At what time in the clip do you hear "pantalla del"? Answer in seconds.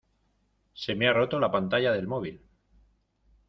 1.51-2.07